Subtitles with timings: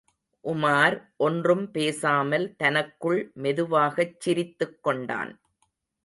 [0.45, 0.95] உமார்
[1.17, 5.31] ஒன்றும் பேசாமல் தனக்குள் மெதுவாகச் சிரித்துக் கொண்டான்.